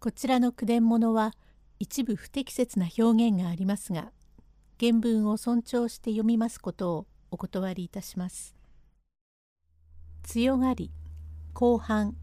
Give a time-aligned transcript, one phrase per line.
[0.00, 1.34] こちらの句伝物は
[1.78, 4.12] 一部不適切な表現がありますが
[4.80, 8.56] 原文を尊重して読みますことをお断りいたします。
[10.22, 10.90] 強がり
[11.52, 12.16] 後半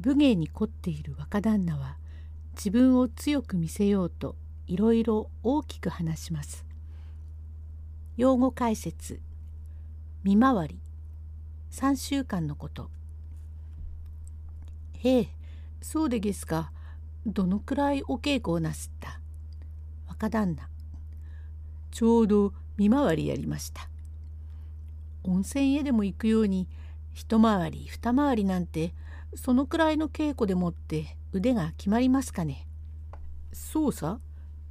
[0.00, 1.96] 武芸に凝っている若旦那は
[2.52, 4.36] 自分を強く見せようと
[4.66, 6.66] いろいろ大きく話します。
[8.18, 9.22] 用語解説
[10.24, 10.80] 見回り
[11.70, 12.90] 3週間のこと
[14.98, 15.39] へえ
[15.82, 16.72] そうでげすか？
[17.26, 19.20] どのくらいお稽古をなすった？
[20.08, 20.68] 若旦那。
[21.90, 23.88] ちょうど見回りやりました。
[25.24, 26.68] 温泉へでも行くように
[27.12, 28.94] 一回り二回りなんて
[29.34, 32.66] そのくらいの稽古でもって腕が決まりますかね？
[33.52, 34.18] そうさ。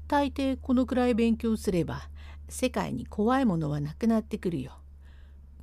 [0.08, 2.10] 大抵このくらい勉強すれば
[2.48, 4.80] 世界に怖いものはなくなってくるよ。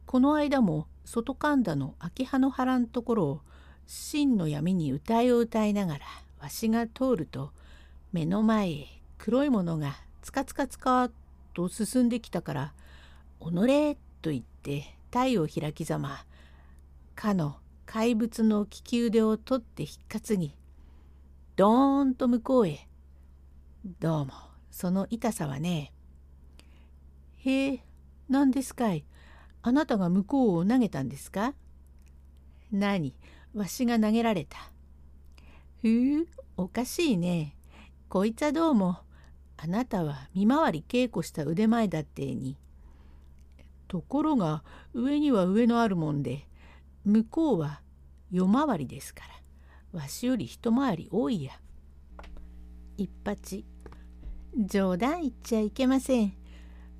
[0.06, 3.40] この間も外神田の秋葉の原んところを
[3.86, 6.00] 真の闇に歌いを歌いながら
[6.40, 7.52] わしが通ると
[8.12, 8.86] 目の前へ
[9.18, 11.10] 黒いものがつかつかつか
[11.54, 12.74] と進んできたから
[13.40, 16.24] 「おのれ」と言って体を開きざま
[17.14, 20.54] かの怪物の利き腕を取って引っ担ぎ
[21.54, 22.86] ドーンと向こうへ。
[24.00, 24.32] どうも
[24.70, 25.92] その痛さはね
[27.36, 27.84] へえ
[28.28, 29.04] 何ですかい。
[29.62, 31.54] あなたが向こうを投げたんですか？
[32.72, 33.14] 何？
[33.56, 34.58] わしが投げられた。
[35.80, 37.56] ふうおかしいね。
[38.10, 38.98] こいつはどうも
[39.56, 42.58] あなたは見回り稽古した腕前だってに。
[43.88, 44.62] ところが
[44.92, 46.46] 上には上のあるもんで
[47.06, 47.80] 向こうは
[48.30, 49.22] 夜回りですか
[49.92, 51.52] らわしより一回り多いや。
[52.98, 53.64] 一八
[54.54, 56.34] 冗談言っちゃいけません。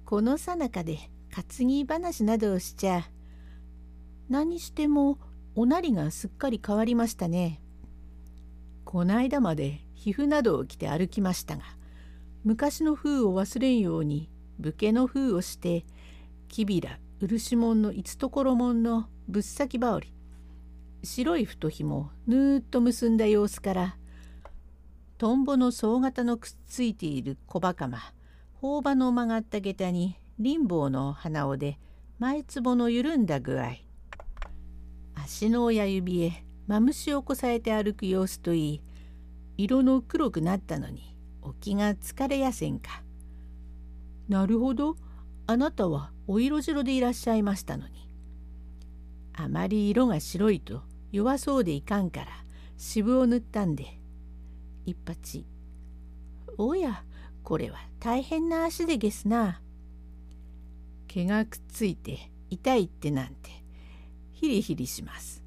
[0.06, 3.10] このさなかで担ぎ話などをしちゃ
[4.30, 5.18] 何しても
[5.56, 7.60] おなりがすっかり変わりましたね。
[8.84, 11.64] こないだまで皮膚などを着て歩きましたが
[12.44, 14.30] 昔の風を忘れんように
[14.61, 15.84] 武家の風をして
[16.48, 20.14] きびら漆門の五所門のぶっ先羽織
[21.02, 23.96] 白い太ひもぬーっと結んだ様子から
[25.18, 27.98] トンボの総型のくっついている小バカま
[28.61, 31.78] 頬場の曲がった下駄にリンボーの鼻緒で
[32.20, 33.86] 前つぼの緩んだ具合
[35.27, 38.81] 足の親指へマムシをこさえて歩く様子といい
[39.57, 43.03] 色の黒くなったのにお気が疲れやせんか。
[44.29, 44.97] なるほど
[45.48, 48.09] あなたはお色白でいらっしゃいましたのに。
[49.35, 52.29] あまり色が白いと弱そうでいかんから
[52.77, 53.98] 渋を塗ったんで
[54.85, 55.45] 一発
[56.57, 57.03] おや
[57.43, 59.61] これは大変な足でげすな。
[61.08, 63.65] 毛がくっついて痛いってなんて
[64.36, 65.42] ヒリヒリします。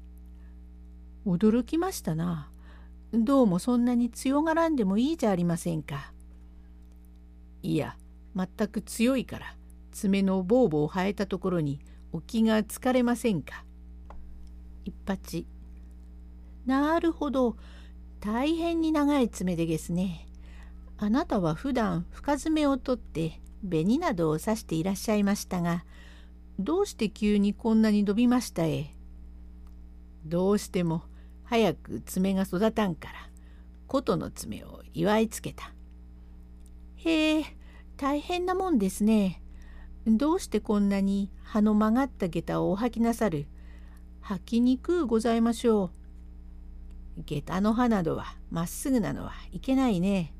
[1.24, 2.50] 驚きましたな。
[3.12, 6.12] どうもそんなに強がらんでもいいじゃありませんか。
[7.62, 7.96] いや
[8.34, 9.56] 全く強いから
[9.92, 11.78] 爪のボーボー生えたところに
[12.10, 13.64] お気が疲れませんか。
[14.84, 15.44] 一発
[16.66, 17.56] なるほど
[18.18, 20.26] 大変に長い爪でですね。
[20.98, 25.84] あなたは普段深爪を取って紅などを刺していらっしゃいましたが
[26.62, 28.94] どうして急にこんなに伸びましたえ？
[30.26, 31.02] どうしても
[31.44, 33.14] 早く爪が育たんから
[33.86, 35.72] 琴の爪を祝いつけた。
[36.96, 37.44] へえ
[37.96, 39.42] 大変なもんですね。
[40.06, 43.46] どうしてこんなに葉の曲がった下駄をお履きなさる？
[44.22, 45.90] 履きにくうございましょ
[47.16, 47.22] う。
[47.24, 50.34] 下駄の葉などはまっすぐなのはいけないね。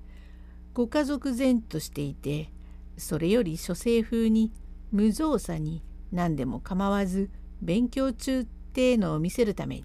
[0.75, 2.51] ご家族前としていて
[2.99, 4.53] それより諸生風に
[4.93, 5.83] 無造作に
[6.13, 7.31] 何でも構わず
[7.63, 9.85] 勉強中ってのを見せるために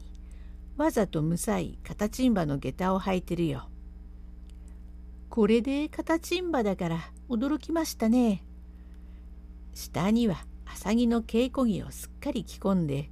[0.78, 3.69] わざとむさい形んばの下駄を履いてるよ。
[5.30, 7.00] これで形んばだから
[7.30, 8.44] 驚きましたね。
[9.74, 13.09] 下には浅木の稽古着をすっかり着込んで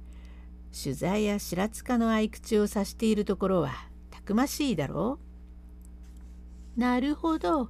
[0.72, 3.72] 取材や白塚の合口をさしているところは
[4.10, 5.18] たくましいだろ
[6.76, 7.68] うなるほど。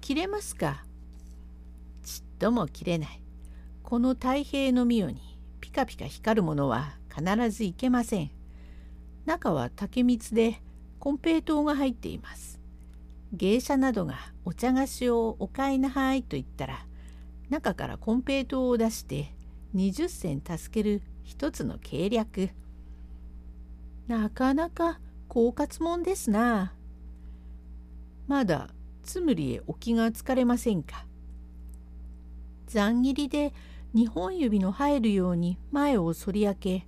[0.00, 0.84] 切れますか。
[2.04, 3.19] ちっとも切れない。
[3.90, 8.30] この太平の御代にピカピカ光るものは必ずいけません。
[9.26, 10.62] 中は竹蜜で
[11.00, 12.60] 金平糖が入っています。
[13.32, 14.14] 芸者などが
[14.44, 16.86] お茶菓子をお買いなはいと言ったら
[17.48, 19.34] 中から金平糖を出して
[19.74, 22.50] 20銭助ける一つの計略。
[24.06, 26.74] なかなか狡猾もんですな。
[28.28, 28.68] まだ
[29.02, 31.06] つむりへお気がつかれませんか
[32.68, 33.52] ざん切りで
[33.94, 36.86] 2本指の入るように前を反り開け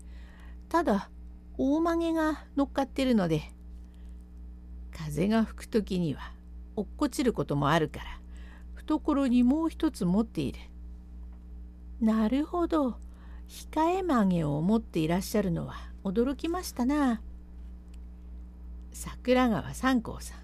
[0.68, 1.10] ただ
[1.58, 3.42] 大曲げが乗っかってるので
[4.96, 6.32] 風が吹く時には
[6.76, 8.04] 落っこちることもあるから
[8.74, 10.58] 懐にもう一つ持っている。
[12.00, 12.96] なるほど
[13.48, 17.22] 控え曲げを持っていらっしゃるのは驚きましたな。
[18.92, 20.38] 桜川三光さん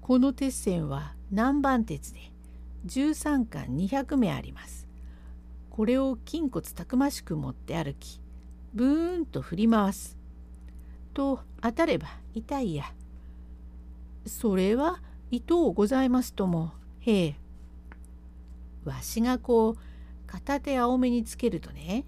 [0.00, 2.20] この鉄線は南蛮鉄で
[2.86, 4.83] 13巻200目あります。
[5.74, 8.20] これを筋骨たくましく持って歩き
[8.74, 10.16] ブーンと振り回す。
[11.12, 12.84] と当たれば痛いや。
[14.24, 15.00] それは
[15.32, 17.34] 糸をございますともへえ。
[18.84, 19.76] わしがこう
[20.28, 22.04] 片手青めにつけるとね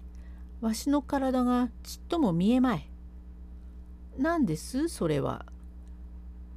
[0.61, 2.89] わしの体がちっとも見えまい。
[4.17, 4.87] 何です？
[4.87, 5.45] それは。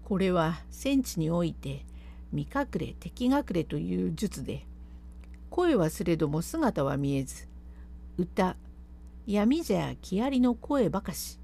[0.05, 1.85] これは戦地において
[2.31, 4.65] 見隠れ敵隠れという術で
[5.51, 7.49] 声はすれども姿は見えず
[8.17, 8.57] 歌
[9.27, 11.39] 闇じゃ木遣りの声ばかし。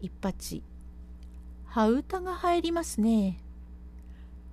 [0.00, 0.62] 一八
[1.66, 3.38] 羽歌が入りますね。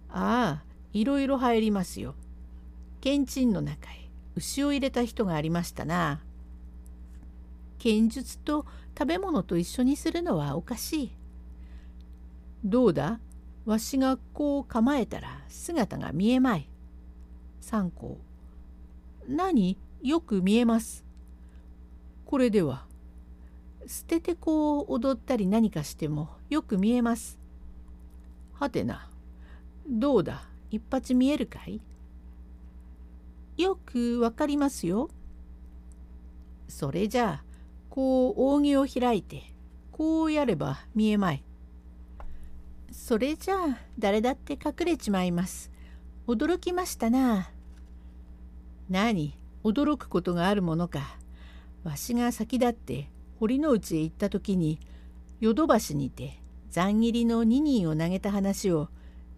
[0.10, 0.63] ああ
[0.94, 2.16] いろいろ入りますよ。
[3.01, 6.21] 剣鎮の中へ牛を入れた人がありましたな。
[7.77, 8.66] 剣術と
[8.98, 11.12] 食べ物と一緒にするのはおかしい。
[12.63, 13.19] どうだ？
[13.66, 16.69] わしがこう構えたら姿が見えまい。
[17.62, 18.18] 三校。
[19.30, 19.78] 何？
[20.02, 21.06] よく見えます。
[22.26, 22.88] これでは。
[23.86, 27.38] 捨ててこう踊ったり何かしてもよく見えます。
[28.54, 29.10] はてな。
[29.88, 30.48] どうだ？
[30.72, 31.80] 一発見えるかい？
[33.58, 35.10] よくわかりますよ。
[36.68, 37.44] それじゃあ
[37.90, 39.44] こう扇を開いて
[39.92, 41.44] こうやれば見えまい。
[42.92, 45.72] それじゃあ誰だって隠れちまいます。
[46.28, 47.52] 驚きましたな。
[48.90, 49.36] 何？
[49.64, 51.18] 驚くことがあるものか。
[51.84, 53.10] わしが先立って
[53.40, 54.80] 堀之内へ行った時に
[55.40, 56.40] ヨドバシにて
[56.72, 58.90] 残切りの2人を投げた話を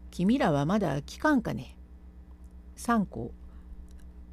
[0.09, 1.75] 君らはまだ聞かんかね。
[2.75, 3.31] 三個。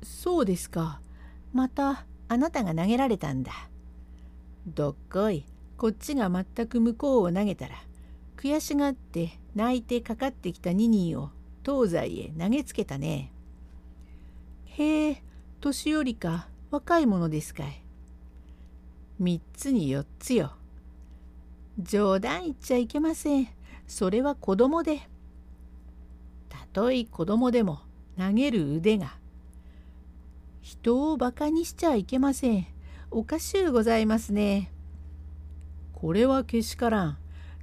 [0.03, 1.01] そうですか。
[1.53, 3.53] またあなたが投げられたんだ。
[4.67, 5.45] どっこい。
[5.77, 7.77] こっちが全く向こうを投げたら
[8.37, 11.31] 悔しがって泣いてかかってきたニニーを
[11.65, 13.33] 東西へ投げつけたね。
[14.79, 15.23] へえ、
[15.61, 17.83] 年寄りか若い者ですかい。
[19.19, 20.53] 三つに四つよ。
[21.81, 23.49] 冗談言っちゃいけません。
[23.89, 25.01] それは子供で。
[26.49, 27.81] たとえ子供でも
[28.17, 29.19] 投げる腕が。
[30.63, 32.67] 人をバカにしちゃいけません。
[33.11, 34.71] おかしゅうございますね。
[35.93, 37.19] これはけしからん。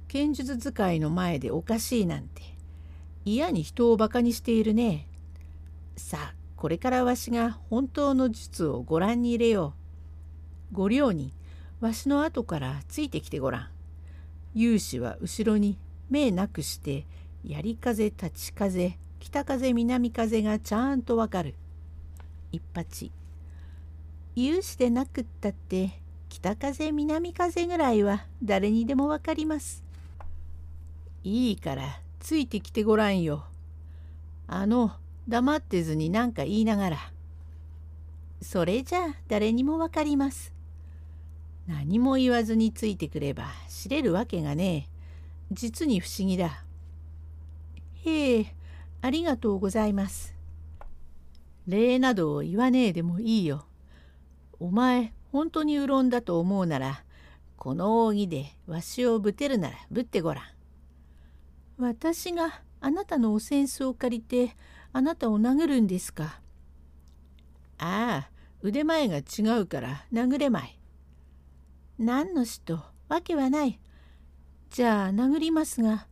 [0.06, 2.42] 剣術使いの前でおかしいなんて
[3.24, 5.08] 嫌に人をバカにしているね。
[5.96, 9.74] さあこれからわしが本当の術をご覧に入れよ
[10.72, 10.74] う。
[10.74, 11.32] ご両人
[11.80, 13.68] わしの後からついてきてごらん。
[14.54, 15.76] 勇士は後ろに
[16.08, 17.04] 目なくして
[17.44, 21.54] 槍風立ち風北風南風がちゃんとわかる。
[22.52, 23.10] 一八
[24.34, 25.90] 勇士でなくったって
[26.30, 29.82] 北風南風ぐらいは誰にでもわかります。
[31.22, 33.44] いいからついてきてごらんよ。
[34.48, 34.92] あの
[35.28, 36.98] 黙ってずに何か言いながら。
[38.42, 40.52] それじゃあ誰にもわかります。
[41.66, 44.96] 何も言わずについてくれば知れるわけがねえ。
[45.52, 46.64] 実に不思議だ。
[48.04, 48.54] へえ、
[49.02, 50.34] ありがとうございます。
[51.66, 53.66] 礼などを言わねえでもいいよ。
[54.60, 57.02] お前、本当にうろんだと思うなら、
[57.56, 60.44] この扇でわしをぶてるならぶってごらん。
[61.78, 64.56] 私があなたのお扇子を借りて
[64.96, 66.40] あなたを殴るんですか？
[67.76, 68.30] ああ、
[68.62, 70.78] 腕前が違うから殴れまい。
[71.98, 73.78] 何の人、わけはない。
[74.70, 76.06] じゃあ殴りますが、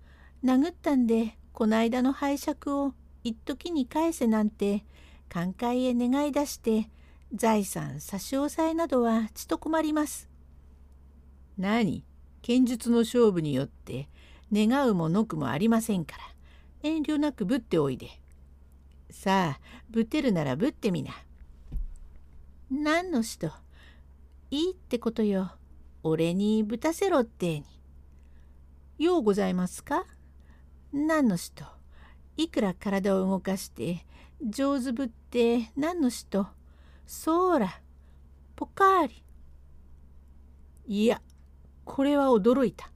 [0.45, 4.85] 殴ったんでこの間の拝借を一時に返せなんて
[5.31, 6.91] 寛解へ願い出して
[7.33, 10.29] 財産差し押さえなどはちと困ります。
[11.57, 12.05] 何？
[12.43, 14.11] 剣術の勝負によって
[14.53, 16.23] 願うものくもありませんから
[16.83, 18.21] 遠慮なくぶっておいで。
[19.11, 21.13] さあぶてるならぶってみな。
[22.71, 23.51] 何の人？
[24.51, 25.53] いいってことよ。
[26.03, 27.65] 俺にぶたせろってに。
[28.99, 30.05] ようございますか？
[30.93, 31.65] 何の人？
[32.37, 34.05] いくら体を動かして
[34.43, 36.47] 上手ぶって何の人？
[37.07, 37.81] そーら
[38.57, 39.23] ポカーリ。
[40.87, 41.21] いや
[41.85, 42.91] これは驚いた。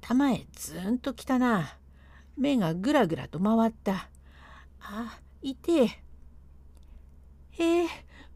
[0.00, 1.78] 頭へずんときたな。
[2.36, 4.08] 目がぐらぐらと回った。
[4.82, 5.86] あ、痛え。
[7.50, 7.88] へえ、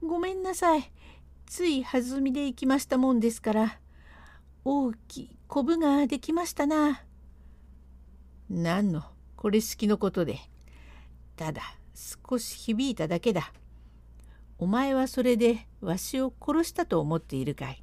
[0.03, 0.93] ごめんなさい。
[1.47, 3.81] つい弾みで行きましたもんですから。
[4.65, 7.07] 大きいコブができましたな。
[8.49, 9.03] 何の
[9.35, 10.39] これ式のことで
[11.37, 11.63] ただ
[11.95, 13.53] 少し響いただけだ
[14.59, 17.83] お前はそれでわしを殺したと思っているかい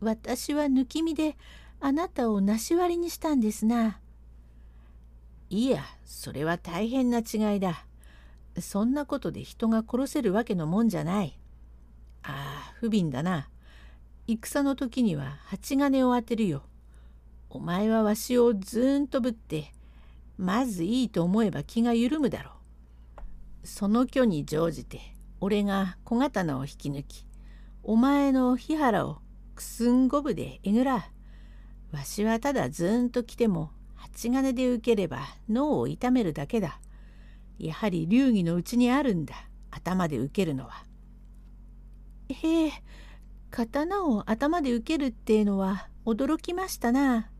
[0.00, 1.36] 私は抜き身で
[1.80, 4.00] あなたをなし割りにしたんですな。
[5.52, 7.84] いやそれは大変な違いだ。
[8.58, 11.38] そんなことで人が殺せるわけのもんじゃない。
[12.22, 13.50] ああ不憫だな。
[14.26, 16.62] 戦の時には蜂金を当てるよ。
[17.50, 19.74] お前はわしをずーんとぶって
[20.38, 22.52] まずいいと思えば気が緩むだろ
[23.62, 23.66] う。
[23.66, 25.00] その虚に乗じて
[25.38, 27.26] 俺が小刀を引き抜き
[27.82, 29.18] お前の日原を
[29.54, 31.10] くすんごぶでえぐら
[31.92, 33.70] わしはただずーんと来ても
[34.02, 36.80] 蜂金で受ければ脳を痛めるだけだ。
[37.58, 39.34] やはり流儀のうちにあるんだ
[39.70, 40.84] 頭で受けるのは。
[42.28, 42.72] へえ
[43.50, 47.30] 刀を頭で受けるってのは驚きましたな。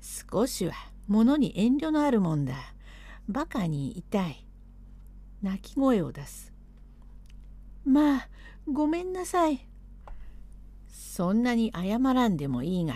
[0.00, 0.72] 少しは
[1.08, 2.54] 物に遠慮のあるもんだ。
[3.28, 4.46] バカに痛い。
[5.42, 6.54] 泣き声を出す。
[7.84, 8.28] まあ
[8.66, 9.68] ごめんなさい。
[10.88, 12.94] そんなに謝らんでもいいが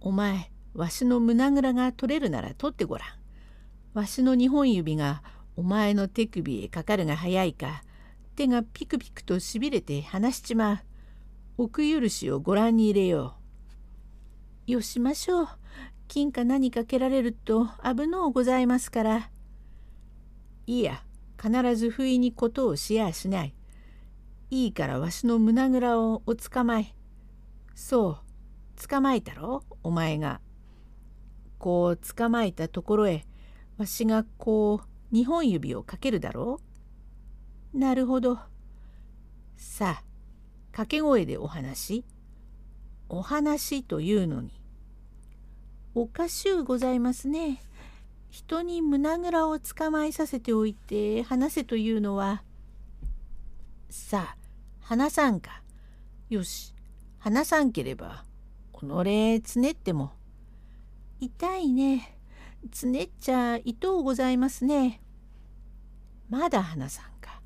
[0.00, 3.08] お前わしの胸ぐらが取れるなら取ってごらん。
[3.94, 5.22] わしの2本指が
[5.56, 7.82] お前の手首へかかるが早いか
[8.36, 10.78] 手がピクピクとしびれて離しちまう。
[11.56, 13.36] 奥許しをご覧に入れよ
[14.68, 14.72] う。
[14.72, 15.48] よしましょう。
[16.08, 19.30] 金か何かけられると危のうございますから。
[20.66, 21.02] いいや
[21.42, 23.54] 必ず不意にことをしやしない。
[24.50, 26.94] いいからわしの胸ぐらをお捕まえ。
[27.74, 30.40] そう捕まえたろお前が。
[31.58, 33.24] こう捕まえたところへ
[33.78, 34.80] わしがこ
[35.12, 36.60] う2本指をかけるだろ
[37.74, 37.78] う？
[37.78, 38.38] なるほど。
[39.56, 40.04] さあ
[40.72, 42.04] 掛け声でお話
[43.08, 44.50] お話というのに。
[45.94, 47.62] おかしゅうございますね。
[48.30, 52.42] 人に胸ぐらを捕まえさせておいて話せというのは。
[53.88, 54.36] さあ
[54.80, 55.62] 話さんか。
[56.28, 56.74] よし
[57.18, 58.24] 話さんければ
[58.72, 60.12] 己つねっても。
[61.20, 62.18] 痛いね。
[62.70, 65.00] つねっちゃいとうございますね。
[66.28, 67.40] まだ話さんか。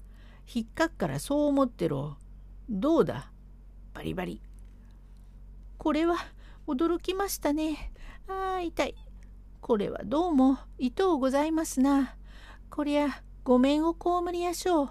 [0.53, 2.17] 引っかっからそう思ってろ。
[2.69, 3.31] どうだ？
[3.95, 4.41] バリバリ。
[5.79, 6.17] これは
[6.67, 7.93] 驚きましたね。
[8.29, 8.95] ああ、痛い。
[9.61, 12.17] これはどうもいとうございますな。
[12.71, 13.99] こりゃごめんを被
[14.33, 14.91] りやしょう。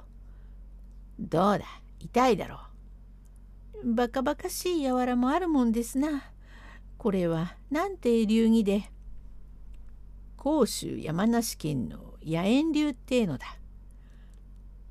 [1.20, 1.66] どうだ？
[2.00, 2.60] 痛いだろ
[3.84, 3.94] う。
[3.94, 6.32] バカバカしい柔らもあるもんですな。
[7.00, 8.84] これはなんて流儀で。
[10.36, 13.58] 甲州山梨県の野猿流ってのだ。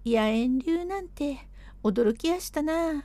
[0.06, 1.36] 野猿流なんて
[1.84, 3.04] 驚きやしたな。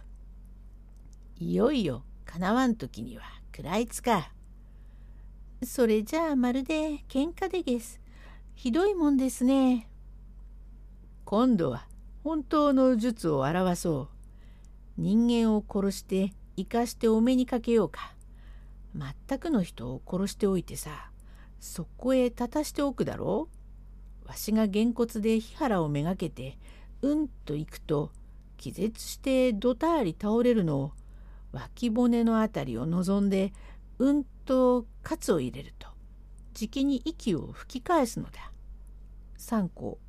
[1.37, 4.31] いよいよかなわん時には食らいつか。
[5.65, 7.99] それじゃあまるで喧嘩でげす。
[8.55, 9.89] ひどいもんですね。
[11.25, 11.87] 今度は
[12.23, 14.07] 本当の術を表そう。
[14.95, 18.12] 人間を殺して生かしてお目にかけようか。
[18.95, 21.09] 全くの人を殺しておいてさ、
[21.59, 23.49] そこへ立たしておくだろ
[24.25, 24.27] う？
[24.27, 26.57] わしがげんこつで火原をめがけて
[27.01, 28.11] うんと行くと
[28.57, 30.91] 気絶してどたーり倒れるのを
[31.51, 33.51] 脇骨のあたりを望んで
[33.99, 35.87] うんとカツを入れると
[36.53, 38.51] じきに息を吹き返すのだ。
[39.37, 39.99] 三個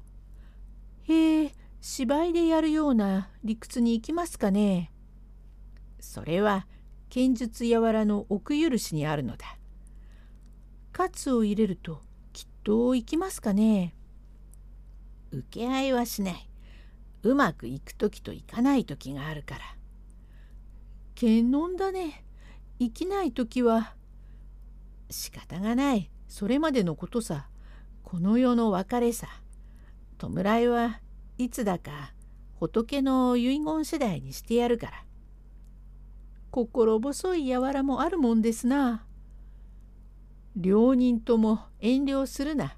[1.04, 4.92] へえ芝居でやるような理屈に行きますかね。
[6.00, 6.66] それは
[7.08, 9.56] 剣術やわらの奥許しにあるのだ。
[10.92, 13.94] カツを入れるときっと行きますかね。
[15.32, 16.48] 受け合いはしない。
[17.22, 19.60] うまくいく時といかない時があるから。
[21.14, 22.24] 剣論だね。
[22.78, 23.94] 生きない時は。
[25.10, 26.10] 仕方がない。
[26.28, 27.48] それまでのことさ。
[28.02, 29.28] この世の別れさ。
[30.18, 31.00] 弔いは
[31.38, 32.12] いつだか
[32.60, 35.04] 仏の遺言次第にしてやるから。
[36.54, 39.04] 心細い柔らもあるもんですな。
[40.54, 42.76] 両人とも遠慮するな。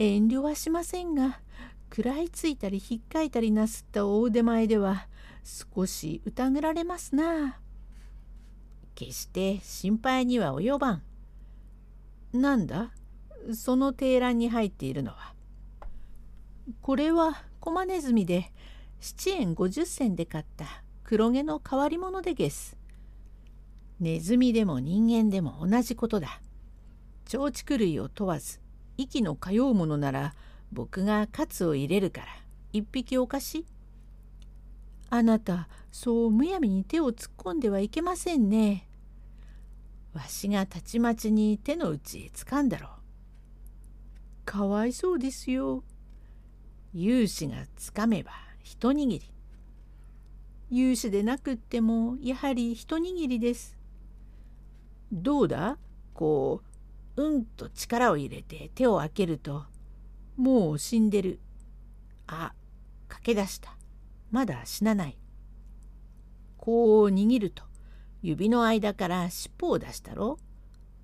[0.00, 1.38] 遠慮はしませんが、
[1.90, 5.06] 食らいついたりひっかいたりなすった大腕前では
[5.44, 7.60] 少し疑られますな。
[8.96, 11.02] 決して心配には及ばん。
[12.32, 12.90] なんだ?
[13.52, 15.34] その提欄に入っているのは。
[16.82, 18.50] これはコマネズミで
[19.00, 20.83] 7円50銭で買った
[21.14, 22.76] 黒毛の変わり者でげす。
[24.00, 26.40] ネズミでも人間でも同じことだ。
[27.24, 28.58] 長畜類を問わず
[28.96, 30.34] 息の通うものなら
[30.72, 32.26] 僕がカツを入れるから
[32.72, 33.64] 一匹おかし
[35.08, 38.88] あなたそうむやみに手を突っ込んではいけませんね。
[40.14, 42.90] わしがたちまちに手の内へつかんだろう。
[44.44, 45.84] かわいそうですよ。
[46.92, 48.32] 勇士がつかめば
[48.64, 49.33] 一握り。
[50.76, 53.78] 勇士でなくってもやはり一握りです。
[55.12, 55.78] どうだ？
[56.14, 56.62] こ
[57.16, 59.66] ううんと力を入れて手を開けると
[60.36, 61.38] もう死んでる。
[62.26, 62.54] あ
[63.06, 63.76] 駆け出した。
[64.32, 65.16] まだ死なない。
[66.56, 67.62] こう握ると
[68.20, 70.40] 指の間から尻尾を出したろ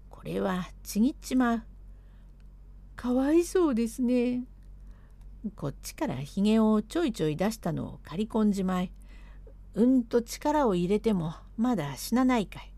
[0.09, 1.63] これはちぎっちまう。
[2.97, 4.43] かわいそうですね。
[5.55, 8.91] こっちからひげをちょいちょい出したのを刈り込んじまい。
[9.75, 12.73] うんと力を入れてもまだ死なないかい。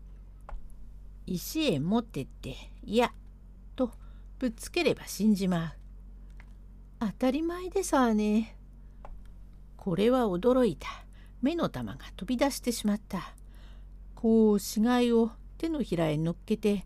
[1.25, 3.13] 石へ持ってって、いや、
[3.75, 3.91] と
[4.39, 5.71] ぶっつければ死んじまう。
[6.99, 8.57] 当たり前でさあね。
[9.77, 10.87] これは驚いた。
[11.41, 13.33] 目の玉が飛び出してしまった。
[14.15, 16.85] こう死骸を手のひらへ乗っけて、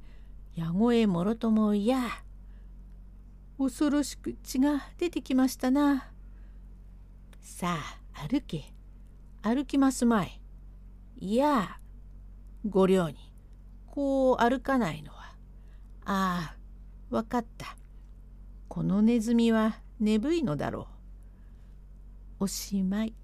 [0.56, 2.00] やごえもろともいや。
[3.60, 6.12] 恐ろしく血が出てきましたな。
[7.42, 7.78] さ
[8.16, 8.77] あ歩け。
[9.42, 10.42] 歩きますまい。
[11.20, 11.80] いや、
[12.68, 13.16] ご両に。
[13.88, 15.36] こう歩かないのは。
[16.06, 17.78] ああ、わかった。
[18.68, 20.88] このネズミは眠いのだろ
[22.40, 22.44] う。
[22.44, 23.16] おしまい。